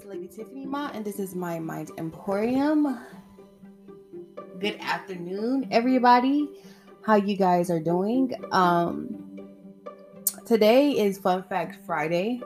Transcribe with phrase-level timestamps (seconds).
[0.00, 2.98] is Lady Tiffany Ma, and this is my Mind Emporium.
[4.58, 6.48] Good afternoon, everybody.
[7.02, 8.32] How you guys are doing?
[8.52, 9.48] Um,
[10.46, 12.40] today is Fun Fact Friday.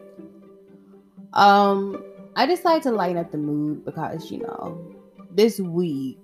[1.32, 2.03] Um,
[2.35, 4.96] I decided to lighten up the mood because you know
[5.31, 6.18] this week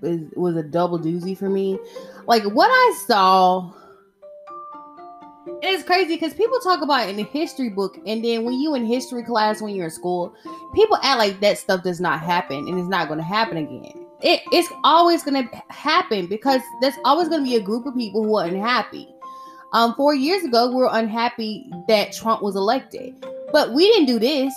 [0.00, 1.78] was, was a double doozy for me.
[2.26, 3.72] Like what I saw
[5.68, 8.74] it's crazy because people talk about it in the history book, and then when you
[8.74, 10.34] in history class when you're in school,
[10.74, 14.06] people act like that stuff does not happen and it's not going to happen again.
[14.20, 17.94] It, it's always going to happen because there's always going to be a group of
[17.94, 19.08] people who are unhappy.
[19.72, 24.18] Um, four years ago, we were unhappy that Trump was elected, but we didn't do
[24.18, 24.54] this.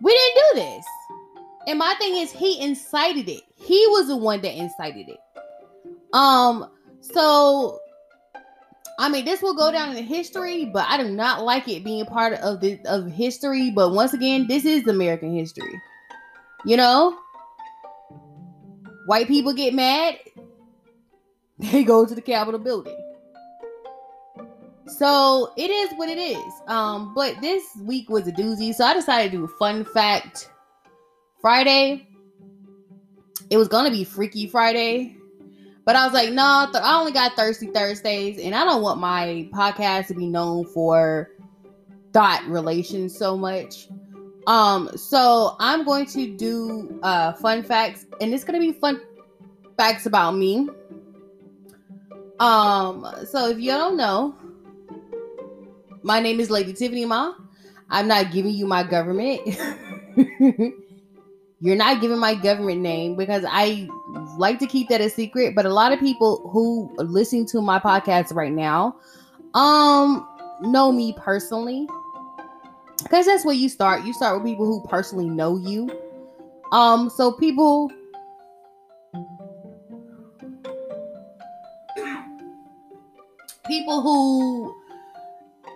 [0.00, 0.84] We didn't do this.
[1.68, 3.42] And my thing is, he incited it.
[3.54, 5.20] He was the one that incited it.
[6.12, 6.68] Um,
[7.00, 7.78] so
[8.98, 12.04] I mean, this will go down in history, but I do not like it being
[12.06, 13.70] part of the of history.
[13.70, 15.80] But once again, this is American history.
[16.64, 17.18] You know,
[19.06, 20.18] white people get mad,
[21.58, 22.98] they go to the Capitol building.
[24.86, 26.52] So it is what it is.
[26.66, 30.50] Um, but this week was a doozy, so I decided to do a fun fact
[31.40, 32.06] Friday.
[33.50, 35.16] It was gonna be Freaky Friday,
[35.84, 39.00] but I was like, no, th- I only got Thirsty Thursdays, and I don't want
[39.00, 41.30] my podcast to be known for
[42.12, 43.88] thought relations so much.
[44.46, 49.00] Um, so I'm going to do uh fun facts, and it's gonna be fun
[49.76, 50.68] facts about me.
[52.38, 54.34] Um, so if you don't know,
[56.02, 57.34] my name is Lady Tiffany Ma.
[57.88, 59.40] I'm not giving you my government.
[61.60, 63.88] You're not giving my government name because I
[64.36, 65.54] like to keep that a secret.
[65.54, 68.96] But a lot of people who are listening to my podcast right now,
[69.54, 70.26] um,
[70.62, 71.86] know me personally.
[73.02, 74.04] Because that's where you start.
[74.04, 75.90] You start with people who personally know you.
[76.72, 77.90] Um, so people
[83.66, 84.74] people who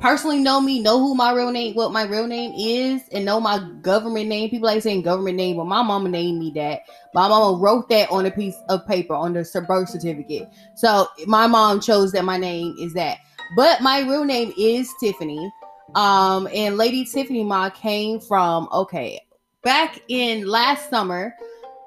[0.01, 3.41] personally know me, know who my real name, what my real name is, and know
[3.41, 4.51] my government name.
[4.51, 6.83] People like saying government name, but my mama named me that.
[7.15, 10.49] My mama wrote that on a piece of paper on the birth certificate.
[10.75, 13.19] So my mom chose that my name is that.
[13.55, 15.53] But my real name is Tiffany.
[15.95, 19.21] Um, and Lady Tiffany Ma came from okay,
[19.63, 21.35] back in last summer,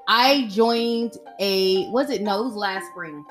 [0.08, 3.26] I joined a was it no, it was last spring.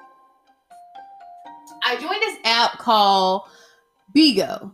[1.84, 3.48] I joined this app called
[4.18, 4.72] Bigo.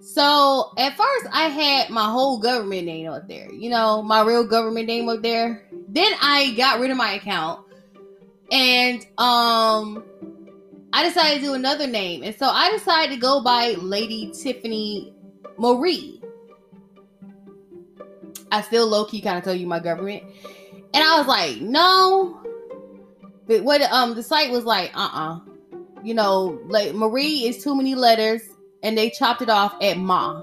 [0.00, 4.44] So at first I had my whole government name up there, you know, my real
[4.44, 5.64] government name up there.
[5.88, 7.64] Then I got rid of my account
[8.50, 10.02] and um
[10.92, 12.24] I decided to do another name.
[12.24, 15.14] And so I decided to go by Lady Tiffany
[15.56, 16.20] Marie.
[18.50, 20.24] I still low key kind of tell you my government.
[20.92, 22.40] And I was like, no.
[23.46, 25.38] But what um the site was like, uh-uh.
[26.02, 28.49] You know, like Marie is too many letters
[28.82, 30.42] and they chopped it off at Ma.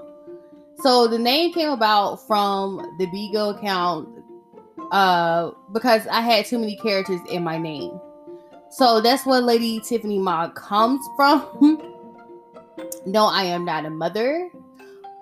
[0.82, 4.08] So the name came about from the Bigo account
[4.92, 7.98] uh, because I had too many characters in my name.
[8.70, 11.82] So that's where Lady Tiffany Ma comes from.
[13.06, 14.50] no, I am not a mother.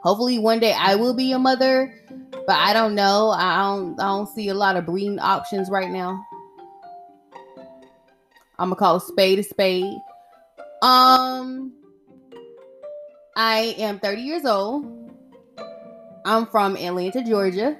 [0.02, 1.92] Hopefully one day I will be a mother,
[2.30, 3.30] but I don't know.
[3.30, 6.24] I don't I don't see a lot of breeding options right now.
[8.58, 9.96] I'm gonna call a spade a spade.
[10.82, 11.72] Um
[13.36, 14.86] I am 30 years old.
[16.24, 17.76] I'm from Atlanta, Georgia.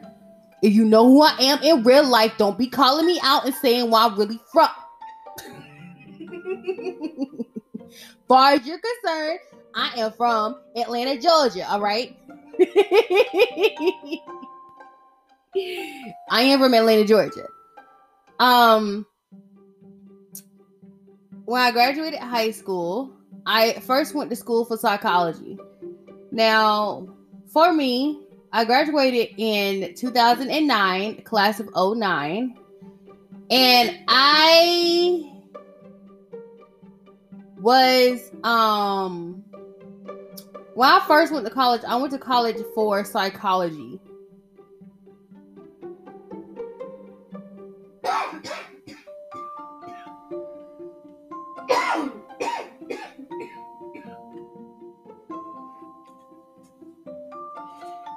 [0.62, 3.54] If you know who I am in real life, don't be calling me out and
[3.54, 4.68] saying where I'm really from.
[8.28, 9.38] far as you're concerned,
[9.74, 11.66] I am from Atlanta, Georgia.
[11.70, 12.14] All right.
[16.30, 17.46] I am from Atlanta, Georgia.
[18.38, 19.06] Um,
[21.46, 23.10] when I graduated high school,
[23.46, 25.56] I first went to school for psychology.
[26.32, 27.08] Now,
[27.52, 28.20] for me,
[28.52, 32.56] I graduated in 2009, class of 09.
[33.48, 35.32] And I
[37.58, 39.44] was um
[40.74, 43.98] when I first went to college, I went to college for psychology.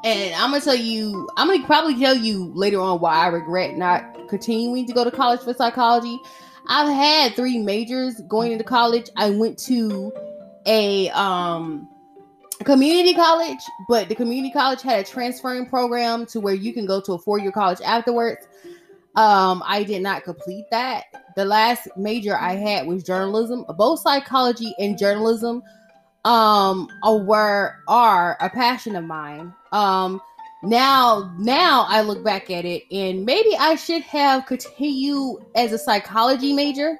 [0.10, 3.78] And I'm gonna tell you, I'm gonna probably tell you later on why I regret
[3.78, 6.20] not continuing to go to college for psychology.
[6.68, 9.10] I've had three majors going into college.
[9.18, 10.12] I went to
[10.66, 11.88] a um
[12.64, 17.00] community college, but the community college had a transferring program to where you can go
[17.02, 18.48] to a four year college afterwards.
[19.16, 21.06] Um, I did not complete that.
[21.36, 23.66] The last major I had was journalism.
[23.78, 25.62] Both psychology and journalism
[26.26, 29.54] um were are a passion of mine.
[29.72, 30.22] Um
[30.64, 35.78] now now I look back at it and maybe I should have continued as a
[35.78, 36.98] psychology major.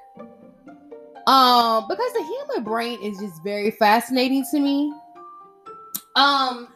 [1.26, 4.92] Um because the human brain is just very fascinating to me.
[6.16, 6.68] Um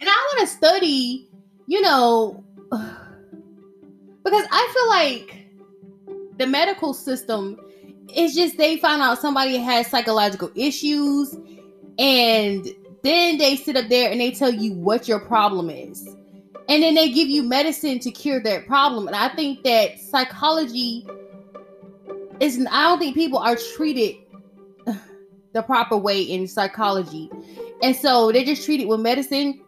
[0.00, 1.28] and I want to study,
[1.66, 5.46] you know, because I feel like
[6.38, 7.58] the medical system
[8.14, 11.36] is just they find out somebody has psychological issues
[11.98, 12.66] and
[13.02, 16.06] then they sit up there and they tell you what your problem is.
[16.68, 19.06] And then they give you medicine to cure that problem.
[19.08, 21.06] And I think that psychology
[22.40, 24.16] is, I don't think people are treated
[25.52, 27.28] the proper way in psychology.
[27.82, 29.60] And so they just treat it with medicine.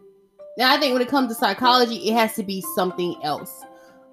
[0.57, 3.65] Now I think when it comes to psychology, it has to be something else.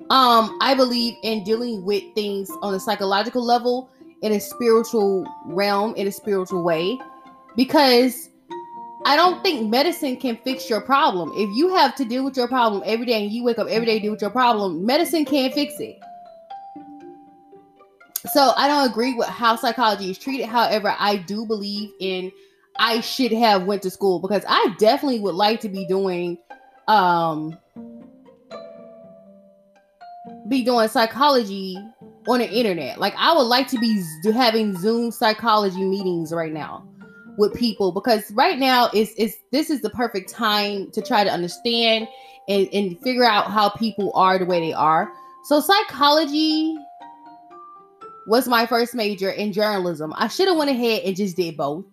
[0.09, 3.89] Um, I believe in dealing with things on a psychological level,
[4.23, 6.99] in a spiritual realm, in a spiritual way,
[7.55, 8.29] because
[9.05, 11.31] I don't think medicine can fix your problem.
[11.35, 13.85] If you have to deal with your problem every day and you wake up every
[13.85, 15.99] day to deal with your problem, medicine can't fix it.
[18.31, 20.45] So I don't agree with how psychology is treated.
[20.45, 22.31] However, I do believe in
[22.77, 26.37] I should have went to school because I definitely would like to be doing
[26.87, 27.57] um
[30.47, 31.77] be doing psychology
[32.27, 32.99] on the internet.
[32.99, 36.87] Like I would like to be having Zoom psychology meetings right now
[37.41, 41.29] with people because right now is is this is the perfect time to try to
[41.29, 42.07] understand
[42.47, 45.11] and, and figure out how people are the way they are.
[45.45, 46.77] So psychology
[48.27, 50.13] was my first major in journalism.
[50.15, 51.83] I should have went ahead and just did both.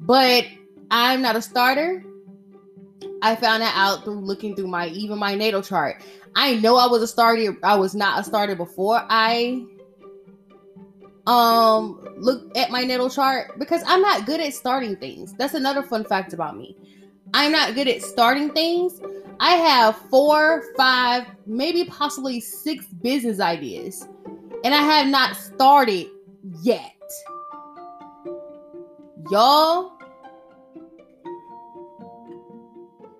[0.00, 0.44] But
[0.90, 2.04] I'm not a starter.
[3.20, 6.02] I found that out through looking through my even my natal chart.
[6.36, 7.56] I know I was a starter.
[7.64, 9.64] I was not a starter before I
[11.26, 15.32] um look at my natal chart because I'm not good at starting things.
[15.34, 16.76] That's another fun fact about me.
[17.34, 19.00] I'm not good at starting things.
[19.40, 24.06] I have four, five, maybe possibly six business ideas,
[24.64, 26.06] and I have not started
[26.62, 26.92] yet.
[29.30, 29.92] Y'all,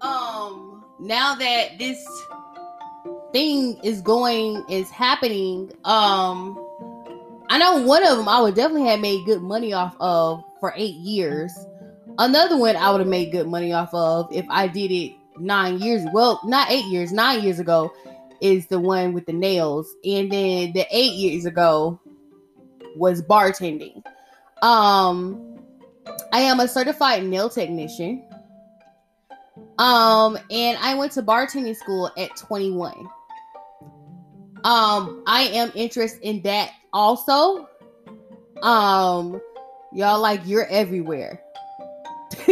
[0.01, 2.05] um, now that this
[3.33, 6.59] thing is going, is happening, um,
[7.53, 10.73] I know one of them I would definitely have made good money off of for
[10.75, 11.53] eight years.
[12.17, 15.79] Another one I would have made good money off of if I did it nine
[15.79, 16.01] years.
[16.15, 17.93] Well, not eight years, nine years ago
[18.41, 22.01] is the one with the nails, and then the eight years ago
[22.97, 24.03] was bartending.
[24.63, 25.59] Um,
[26.33, 28.25] I am a certified nail technician.
[29.77, 32.95] Um, and I went to bartending school at 21.
[34.65, 37.69] Um, I am interested in that also,
[38.63, 39.41] um,
[39.93, 41.43] y'all like you're everywhere.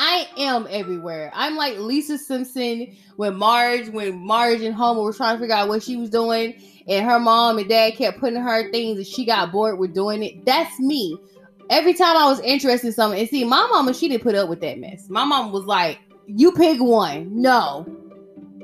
[0.00, 1.30] I am everywhere.
[1.34, 5.68] I'm like Lisa Simpson when Marge, when Marge and Homer were trying to figure out
[5.68, 6.54] what she was doing,
[6.86, 10.22] and her mom and dad kept putting her things, and she got bored with doing
[10.22, 10.44] it.
[10.44, 11.18] That's me.
[11.68, 14.48] Every time I was interested in something, and see, my mama, she didn't put up
[14.48, 15.08] with that mess.
[15.10, 17.84] My mom was like, "You pick one." No,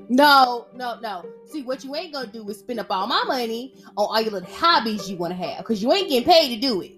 [0.09, 1.25] no, no, no.
[1.51, 4.33] See, what you ain't gonna do is spend up all my money on all your
[4.33, 6.93] little hobbies you want to have because you ain't getting paid to do it.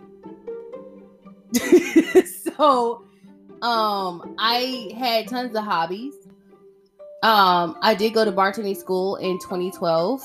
[2.56, 3.04] so,
[3.62, 6.14] um, I had tons of hobbies.
[7.22, 10.22] Um, I did go to bartending school in 2012,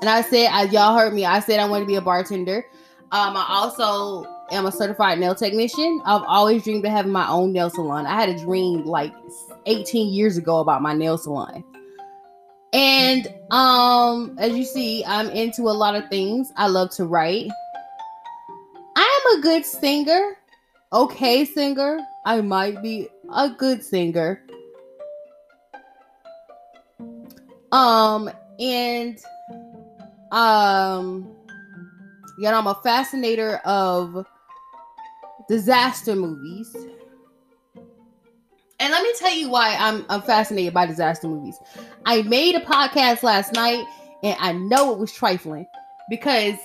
[0.00, 1.24] and I said, I, y'all heard me.
[1.24, 2.64] I said I wanted to be a bartender.
[3.12, 6.00] Um, I also am a certified nail technician.
[6.04, 8.06] I've always dreamed of having my own nail salon.
[8.06, 9.12] I had a dream like
[9.66, 11.64] 18 years ago about my nail salon.
[12.72, 16.52] And um as you see, I'm into a lot of things.
[16.56, 17.50] I love to write.
[18.96, 20.36] I am a good singer.
[20.92, 22.00] Okay singer.
[22.24, 24.42] I might be a good singer.
[27.72, 29.18] Um and
[30.32, 31.28] um
[32.38, 34.26] yet I'm a fascinator of
[35.48, 36.74] disaster movies.
[38.78, 41.56] And let me tell you why I'm, I'm fascinated by disaster movies.
[42.04, 43.84] I made a podcast last night
[44.22, 45.66] and I know it was trifling
[46.10, 46.56] because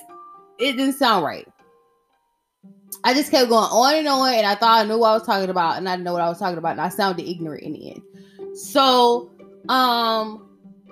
[0.59, 1.47] it didn't sound right.
[3.03, 5.23] I just kept going on and on, and I thought I knew what I was
[5.23, 7.63] talking about, and I didn't know what I was talking about, and I sounded ignorant
[7.63, 8.01] in the end.
[8.55, 9.31] So,
[9.69, 10.47] um,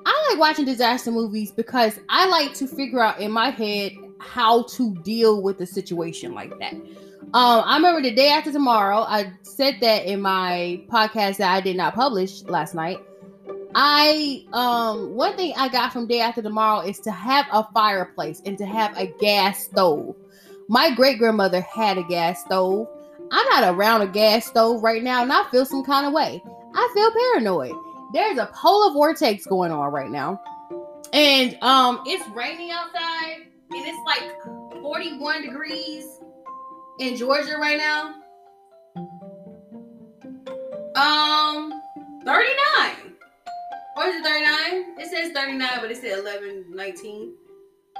[0.05, 4.63] I like watching disaster movies because I like to figure out in my head how
[4.63, 6.73] to deal with a situation like that.
[7.21, 11.61] Um, I remember the day after tomorrow, I said that in my podcast that I
[11.61, 12.97] did not publish last night.
[13.75, 18.41] I um one thing I got from day after tomorrow is to have a fireplace
[18.45, 20.15] and to have a gas stove.
[20.67, 22.87] My great grandmother had a gas stove.
[23.31, 26.41] I'm not around a gas stove right now, and I feel some kind of way.
[26.73, 27.75] I feel paranoid.
[28.11, 30.41] There's a polar vortex going on right now,
[31.13, 36.18] and um, it's raining outside, and it's like 41 degrees
[36.99, 38.15] in Georgia right now.
[40.95, 41.81] Um,
[42.25, 43.13] 39.
[43.97, 44.99] Or is it 39?
[44.99, 47.33] It says 39, but it said 11, 19.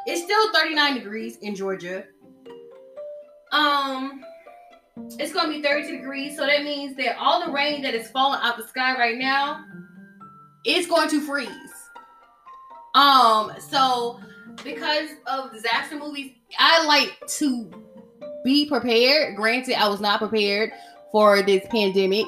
[0.06, 2.06] It's still 39 degrees in Georgia.
[3.51, 4.24] Um,
[5.18, 8.39] it's gonna be 32 degrees, so that means that all the rain that is falling
[8.44, 9.63] out the sky right now
[10.65, 11.50] is going to freeze.
[12.96, 14.20] Um, so
[14.63, 17.72] because of disaster movies, I like to
[18.50, 19.36] be prepared.
[19.36, 20.72] Granted, I was not prepared
[21.12, 22.25] for this pandemic.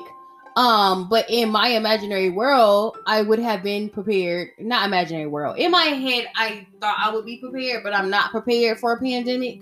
[0.55, 4.49] Um, but in my imaginary world, I would have been prepared.
[4.59, 5.57] Not imaginary world.
[5.57, 8.99] In my head, I thought I would be prepared, but I'm not prepared for a
[8.99, 9.61] pandemic.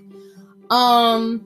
[0.69, 1.45] Um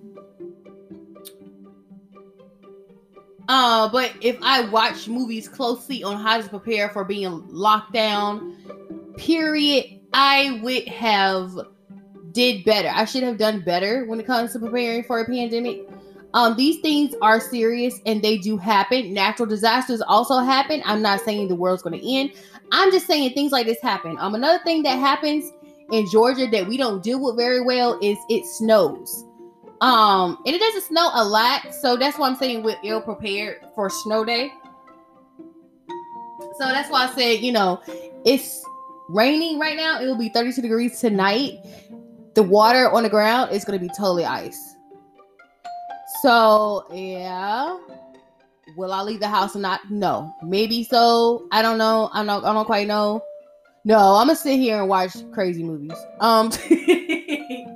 [3.50, 8.56] uh, but if I watch movies closely on how to prepare for being locked down,
[9.18, 11.68] period, I would have
[12.34, 12.90] did better.
[12.94, 15.88] I should have done better when it comes to preparing for a pandemic.
[16.34, 19.14] Um, these things are serious and they do happen.
[19.14, 20.82] Natural disasters also happen.
[20.86, 22.32] I'm not saying the world's going to end.
[22.72, 24.18] I'm just saying things like this happen.
[24.20, 25.52] Um, another thing that happens
[25.92, 29.26] in Georgia that we don't deal with very well is it snows.
[29.82, 33.58] Um, and it doesn't snow a lot, so that's why I'm saying we're ill prepared
[33.76, 34.52] for snow day.
[36.58, 37.82] So that's why I said, you know,
[38.26, 38.64] it's
[39.10, 40.02] raining right now.
[40.02, 41.60] It will be 32 degrees tonight.
[42.36, 44.76] The water on the ground is going to be totally ice.
[46.22, 47.78] So yeah.
[48.76, 49.82] Will I leave the house or not?
[49.92, 50.34] No.
[50.42, 51.48] Maybe so.
[51.52, 52.10] I don't know.
[52.14, 53.22] I don't I don't quite know.
[53.86, 55.98] No, I'm gonna sit here and watch crazy movies.
[56.20, 56.52] Um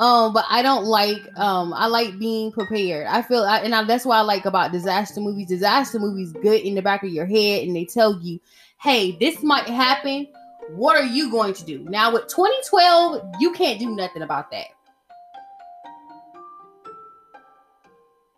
[0.00, 3.08] Um, but I don't like um I like being prepared.
[3.08, 5.48] I feel I, and I, that's why I like about disaster movies.
[5.48, 8.40] Disaster movies good in the back of your head and they tell you,
[8.80, 10.28] "Hey, this might happen.
[10.70, 14.66] What are you going to do?" Now with 2012, you can't do nothing about that.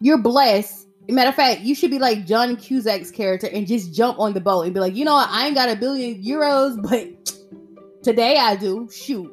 [0.01, 0.87] you're blessed.
[1.09, 4.41] Matter of fact, you should be like John Cusack's character and just jump on the
[4.41, 5.29] boat and be like, you know what?
[5.29, 8.89] I ain't got a billion euros, but today I do.
[8.91, 9.33] Shoot.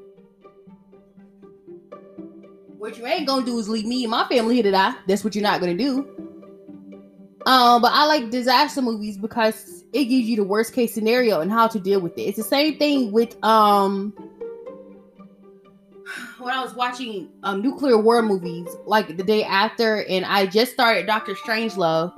[2.77, 4.95] What you ain't gonna do is leave me and my family here to die.
[5.07, 6.26] That's what you're not gonna do.
[7.47, 11.49] Um, but I like disaster movies because it gives you the worst case scenario and
[11.49, 12.23] how to deal with it.
[12.23, 14.11] It's the same thing with um
[16.39, 20.73] when I was watching um, nuclear war movies like the day after, and I just
[20.73, 22.11] started Doctor Strangelove.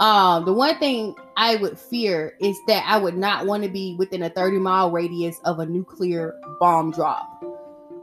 [0.00, 3.94] Um, the one thing I would fear is that I would not want to be
[3.98, 7.44] within a 30 mile radius of a nuclear bomb drop.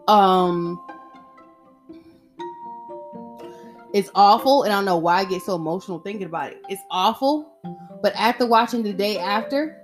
[0.07, 0.79] Um,
[3.93, 6.61] it's awful, and I don't know why I get so emotional thinking about it.
[6.69, 7.51] It's awful,
[8.01, 9.81] but after watching the day after,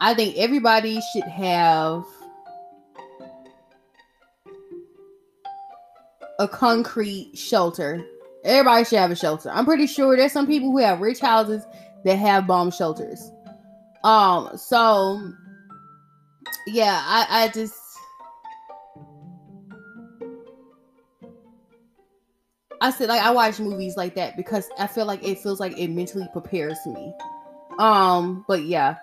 [0.00, 2.04] I think everybody should have
[6.38, 8.04] a concrete shelter.
[8.44, 9.50] Everybody should have a shelter.
[9.50, 11.64] I'm pretty sure there's some people who have rich houses
[12.04, 13.30] that have bomb shelters.
[14.04, 15.32] Um, so
[16.66, 17.74] yeah, I, I just
[22.80, 25.76] I said like I watch movies like that because I feel like it feels like
[25.78, 27.12] it mentally prepares me.
[27.78, 28.96] Um, but yeah.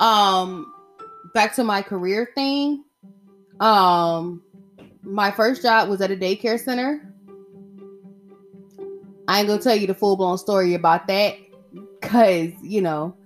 [0.00, 0.72] Um
[1.34, 2.84] back to my career thing.
[3.60, 4.42] Um
[5.02, 7.14] my first job was at a daycare center.
[9.26, 11.36] I ain't gonna tell you the full blown story about that,
[12.02, 13.16] cause you know,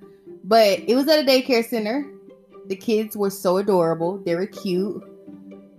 [0.44, 2.08] but it was at a daycare center.
[2.66, 4.18] The kids were so adorable.
[4.18, 5.02] They were cute.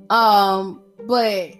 [0.09, 1.53] Um, but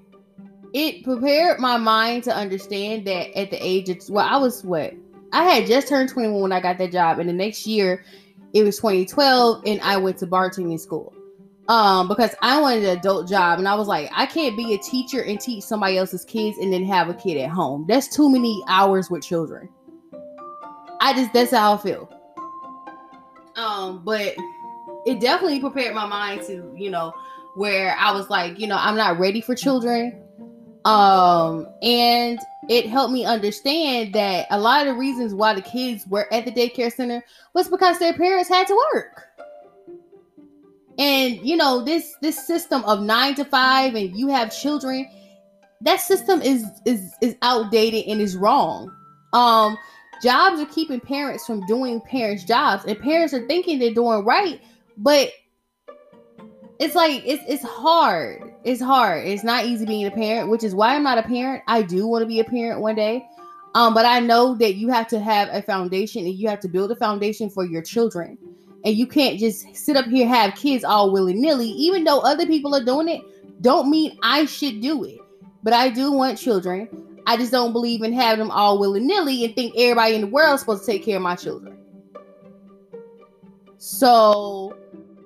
[0.74, 4.94] it prepared my mind to understand that at the age of well, I was what
[5.32, 8.04] I had just turned 21 when I got that job, and the next year
[8.54, 11.14] it was 2012, and I went to bartending school
[11.70, 14.78] um because I wanted an adult job and I was like I can't be a
[14.80, 17.86] teacher and teach somebody else's kids and then have a kid at home.
[17.88, 19.70] That's too many hours with children.
[21.00, 22.10] I just that's how I feel.
[23.56, 24.36] Um but
[25.06, 27.14] it definitely prepared my mind to, you know,
[27.56, 30.23] where I was like, you know, I'm not ready for children.
[30.86, 36.06] Um and it helped me understand that a lot of the reasons why the kids
[36.08, 37.24] were at the daycare center
[37.54, 39.24] was because their parents had to work
[40.98, 45.08] And you know, this this system of 9 to 5 and you have children,
[45.82, 48.92] that system is is is outdated and is wrong.
[49.34, 49.78] Um
[50.24, 54.62] jobs are keeping parents from doing parents' jobs and parents are thinking they're doing right,
[54.98, 55.32] but
[56.84, 58.54] it's like it's it's hard.
[58.66, 59.26] It's hard.
[59.26, 61.64] It's not easy being a parent, which is why I'm not a parent.
[61.68, 63.26] I do want to be a parent one day.
[63.74, 66.68] Um, but I know that you have to have a foundation and you have to
[66.68, 68.38] build a foundation for your children.
[68.86, 72.76] And you can't just sit up here have kids all willy-nilly, even though other people
[72.76, 73.22] are doing it,
[73.62, 75.20] don't mean I should do it.
[75.64, 76.90] But I do want children.
[77.26, 80.56] I just don't believe in having them all willy-nilly and think everybody in the world
[80.56, 81.78] is supposed to take care of my children.
[83.78, 84.76] So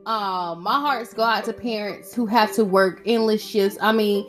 [0.07, 3.77] um, my hearts go out to parents who have to work endless shifts.
[3.81, 4.25] I mean,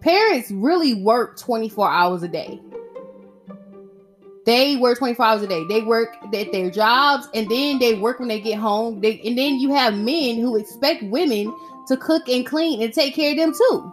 [0.00, 2.58] parents really work 24 hours a day.
[4.46, 5.62] They work 24 hours a day.
[5.68, 9.02] They work at their jobs and then they work when they get home.
[9.02, 11.54] They, and then you have men who expect women
[11.88, 13.92] to cook and clean and take care of them too.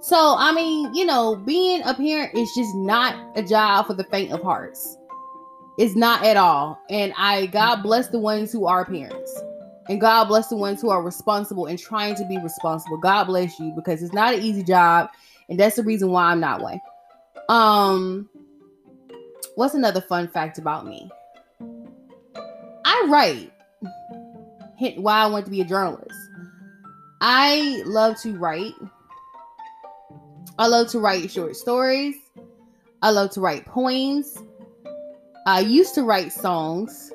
[0.00, 4.04] So, I mean, you know, being a parent is just not a job for the
[4.04, 4.96] faint of hearts.
[5.76, 6.80] It's not at all.
[6.88, 9.38] And I, God bless the ones who are parents.
[9.88, 12.98] And God bless the ones who are responsible and trying to be responsible.
[12.98, 15.10] God bless you because it's not an easy job.
[15.48, 16.80] And that's the reason why I'm not one.
[17.48, 18.28] Um,
[19.54, 21.08] what's another fun fact about me?
[22.84, 23.52] I write.
[24.76, 26.14] Hint why I want to be a journalist.
[27.20, 28.74] I love to write.
[30.58, 32.16] I love to write short stories.
[33.02, 34.36] I love to write poems.
[35.46, 37.12] I used to write songs.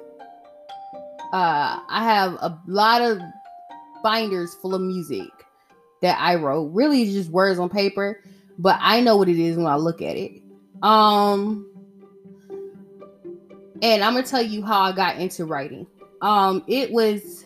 [1.32, 3.20] Uh, I have a lot of
[4.04, 5.30] binders full of music
[6.02, 6.72] that I wrote.
[6.74, 8.22] Really, just words on paper,
[8.58, 10.42] but I know what it is when I look at it.
[10.82, 11.68] Um,
[13.82, 15.88] and I'm gonna tell you how I got into writing.
[16.22, 17.46] Um, it was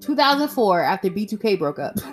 [0.00, 1.96] 2004 after B2K broke up.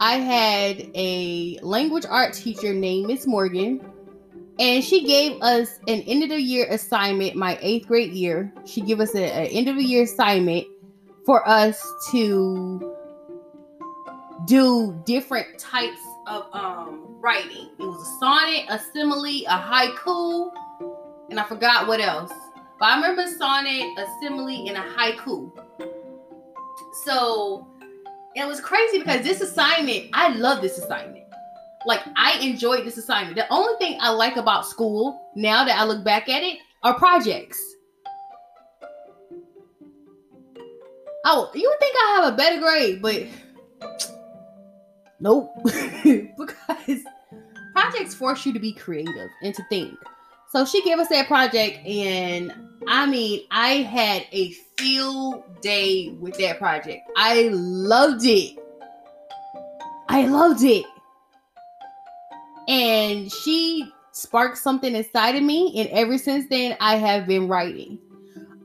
[0.00, 3.80] I had a language art teacher named Miss Morgan
[4.58, 8.52] and she gave us an end of the year assignment my eighth grade year.
[8.64, 10.66] She gave us an end of the year assignment
[11.24, 12.94] for us to
[14.46, 17.70] do different types of um writing.
[17.78, 20.50] It was a sonnet a simile a haiku
[21.30, 22.32] and i forgot what else.
[22.80, 25.52] But i remember sonnet a simile and a haiku.
[27.04, 27.66] So
[28.34, 31.27] it was crazy because this assignment i love this assignment
[31.86, 33.36] like I enjoyed this assignment.
[33.36, 36.94] The only thing I like about school now that I look back at it are
[36.94, 37.62] projects.
[41.24, 43.26] Oh, you would think I have a better grade, but
[45.20, 45.52] nope.
[46.04, 47.02] because
[47.74, 49.94] projects force you to be creative and to think.
[50.50, 52.52] So she gave us that project, and
[52.86, 57.02] I mean, I had a field day with that project.
[57.16, 58.58] I loved it.
[60.08, 60.86] I loved it
[62.68, 67.98] and she sparked something inside of me and ever since then i have been writing.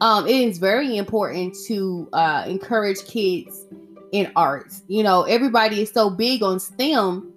[0.01, 3.65] Um, it is very important to uh, encourage kids
[4.11, 7.33] in arts you know everybody is so big on stem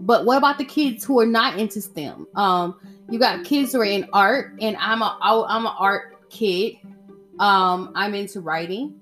[0.00, 2.26] but what about the kids who are not into stem?
[2.34, 2.76] Um,
[3.10, 6.76] you got kids who are in art and i'm a i'm an art kid.
[7.38, 8.94] Um, i'm into writing.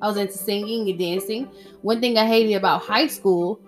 [0.00, 1.48] I was into singing and dancing.
[1.82, 3.60] One thing i hated about high school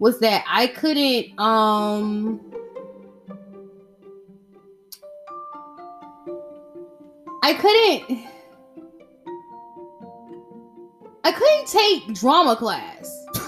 [0.00, 2.40] was that i couldn't um
[7.42, 8.26] I couldn't
[11.24, 13.10] I couldn't take drama class.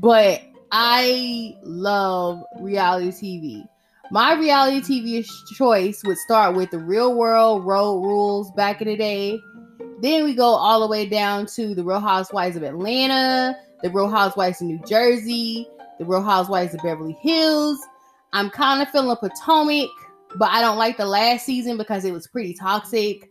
[0.00, 3.68] But I love reality TV.
[4.10, 8.96] My reality TV choice would start with the Real World Road Rules back in the
[8.96, 9.40] day.
[10.00, 14.08] Then we go all the way down to the Real Housewives of Atlanta, the Real
[14.08, 15.66] Housewives of New Jersey,
[15.98, 17.78] the Real Housewives of Beverly Hills.
[18.32, 19.88] I'm kind of feeling Potomac,
[20.36, 23.28] but I don't like the last season because it was pretty toxic.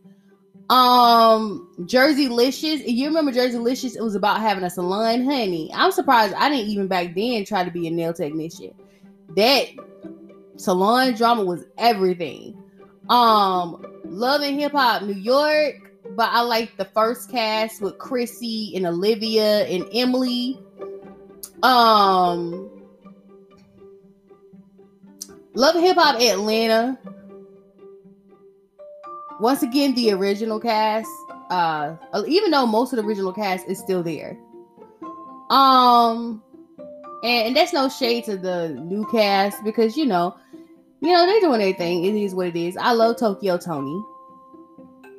[0.70, 2.82] Um, Jerseylicious.
[2.86, 3.96] You remember Jerseylicious?
[3.96, 5.70] It was about having a salon, honey.
[5.74, 8.74] I'm surprised I didn't even back then try to be a nail technician.
[9.36, 9.68] That
[10.56, 12.62] salon drama was everything.
[13.08, 15.76] Um, Love and Hip Hop New York,
[16.10, 20.60] but I like the first cast with Chrissy and Olivia and Emily.
[21.62, 22.70] Um,
[25.54, 26.98] Love and Hip Hop Atlanta
[29.40, 31.08] once again, the original cast,
[31.50, 31.96] uh,
[32.26, 34.38] even though most of the original cast is still there.
[35.50, 36.42] Um,
[37.22, 40.36] and, and that's no shade to the new cast because you know,
[41.00, 42.04] you know they're doing their thing.
[42.04, 42.76] It is what it is.
[42.76, 44.02] I love Tokyo Toni,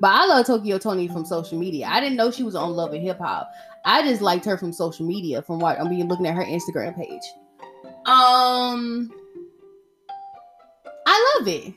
[0.01, 1.87] but I love Tokyo Toni from social media.
[1.87, 3.49] I didn't know she was on Love and Hip Hop.
[3.85, 6.95] I just liked her from social media, from what I'm being looking at her Instagram
[6.95, 7.21] page.
[8.05, 9.11] Um,
[11.07, 11.73] I love it.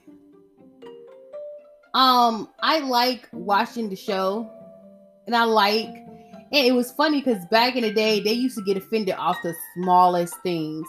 [1.95, 4.51] Um, I like watching the show,
[5.27, 8.65] and I like, and it was funny because back in the day they used to
[8.65, 10.89] get offended off the smallest things,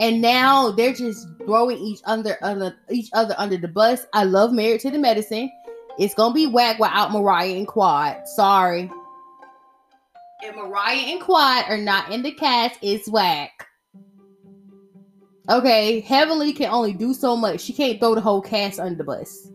[0.00, 4.06] and now they're just throwing each under under each other under the bus.
[4.14, 5.50] I love Married to the Medicine.
[5.98, 8.26] It's gonna be whack without Mariah and Quad.
[8.28, 8.90] Sorry.
[10.42, 13.66] If Mariah and Quad are not in the cast, it's whack.
[15.50, 17.60] Okay, Heavenly can only do so much.
[17.60, 19.48] She can't throw the whole cast under the bus.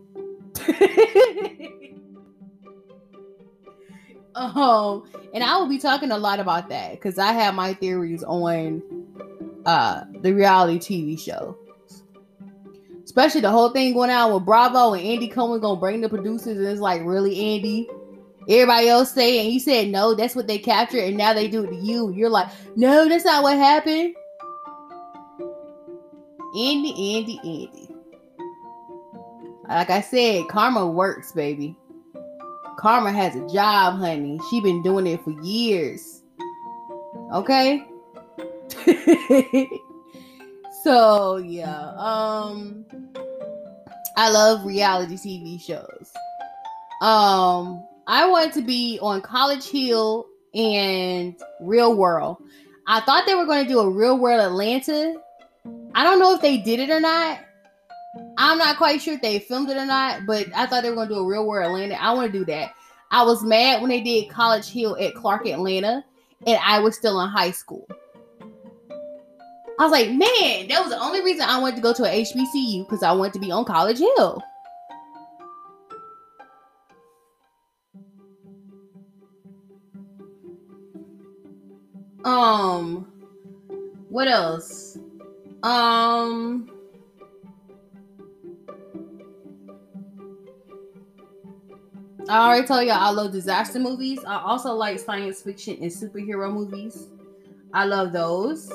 [4.34, 8.22] Um, and I will be talking a lot about that because I have my theories
[8.24, 8.82] on
[9.66, 11.56] uh the reality TV show.
[13.04, 16.56] Especially the whole thing going on with Bravo and Andy Cohen gonna bring the producers,
[16.58, 17.88] and it's like really Andy.
[18.48, 21.64] Everybody else say, and you said no, that's what they captured, and now they do
[21.64, 22.12] it to you.
[22.12, 24.14] You're like, no, that's not what happened.
[26.54, 27.89] Andy, Andy, Andy.
[29.70, 31.76] Like I said, karma works, baby.
[32.76, 34.40] Karma has a job, honey.
[34.50, 36.22] She been doing it for years.
[37.32, 37.86] Okay?
[40.82, 41.92] so yeah.
[41.96, 42.84] Um
[44.16, 46.12] I love reality TV shows.
[47.00, 52.42] Um I wanted to be on College Hill and Real World.
[52.88, 55.14] I thought they were going to do a Real World Atlanta.
[55.94, 57.38] I don't know if they did it or not
[58.36, 60.96] I'm not quite sure if they filmed it or not, but I thought they were
[60.96, 62.00] gonna do a real world Atlanta.
[62.00, 62.72] I want to do that.
[63.10, 66.04] I was mad when they did College Hill at Clark Atlanta,
[66.46, 67.86] and I was still in high school.
[69.78, 72.22] I was like, man, that was the only reason I wanted to go to a
[72.22, 74.42] HBCU because I wanted to be on College Hill.
[82.24, 83.10] Um,
[84.10, 84.98] what else?
[85.62, 86.70] Um,
[92.30, 94.20] I already told y'all I love disaster movies.
[94.24, 97.08] I also like science fiction and superhero movies.
[97.74, 98.72] I love those.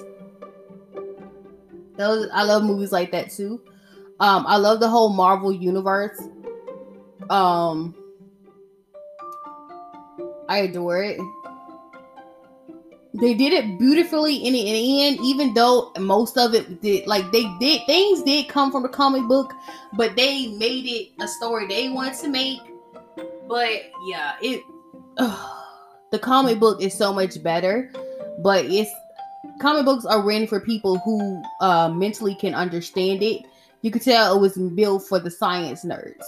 [1.95, 3.61] Those I love movies like that too.
[4.19, 6.21] Um, I love the whole Marvel universe.
[7.29, 7.95] Um,
[10.49, 11.19] I adore it.
[13.13, 17.43] They did it beautifully in the end, even though most of it did like they
[17.61, 19.53] did things did come from the comic book,
[19.93, 22.59] but they made it a story they wanted to make
[23.47, 24.61] but yeah, it
[26.11, 27.91] the comic book is so much better,
[28.39, 28.91] but it's
[29.59, 33.43] comic books are written for people who uh, mentally can understand it.
[33.81, 36.23] You could tell it was built for the science nerds.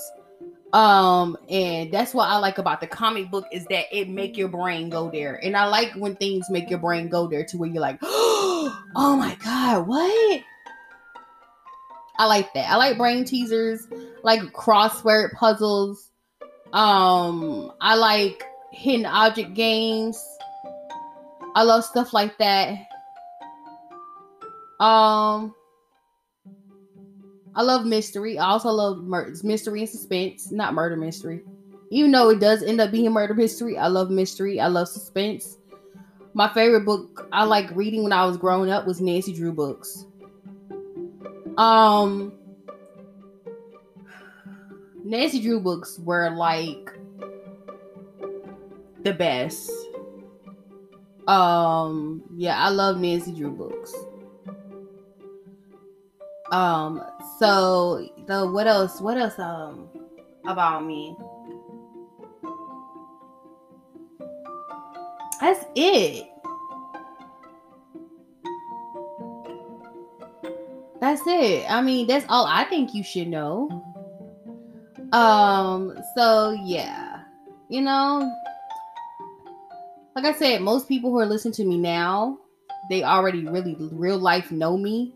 [0.73, 4.49] Um, and that's what I like about the comic book is that it make your
[4.49, 5.35] brain go there.
[5.43, 9.15] And I like when things make your brain go there to where you're like, oh
[9.17, 10.41] my god, what?
[12.19, 12.69] I like that.
[12.69, 13.87] I like brain teasers,
[14.23, 16.11] like crossword puzzles
[16.73, 20.23] Um, I like hidden object games.
[21.55, 22.77] I love stuff like that.
[24.79, 25.55] Um,
[27.55, 28.37] I love mystery.
[28.37, 31.41] I also love mur- mystery and suspense, not murder mystery.
[31.89, 34.59] Even though it does end up being murder mystery, I love mystery.
[34.59, 35.57] I love suspense.
[36.35, 40.05] My favorite book I like reading when I was growing up was Nancy Drew books.
[41.57, 42.36] Um,
[45.07, 46.91] Nancy Drew books were like
[49.03, 49.71] the best.
[51.27, 53.95] Um, yeah, I love Nancy Drew books.
[56.51, 57.01] Um,
[57.39, 58.99] so the what else?
[58.99, 59.39] What else?
[59.39, 59.87] Um,
[60.45, 61.15] about me?
[65.39, 66.27] That's it.
[70.99, 71.65] That's it.
[71.69, 73.87] I mean, that's all I think you should know.
[75.17, 77.23] Um, so yeah.
[77.69, 78.31] You know,
[80.15, 82.37] like I said, most people who are listening to me now,
[82.89, 85.13] they already really real life know me.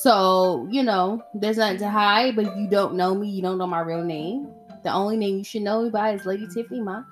[0.00, 3.56] So, you know, there's nothing to hide, but if you don't know me, you don't
[3.56, 4.48] know my real name.
[4.84, 7.02] The only name you should know me by is Lady Tiffany Ma.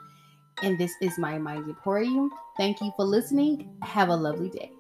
[0.63, 2.31] And this is my Mind Emporium.
[2.57, 3.77] Thank you for listening.
[3.83, 4.74] Have a lovely day.